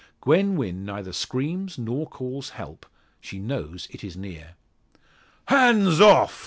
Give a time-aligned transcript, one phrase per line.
[0.19, 2.87] Gwen Wynn neither screams, nor calls "Help!"
[3.19, 4.55] She knows it is near.
[5.45, 6.39] "Hands off!"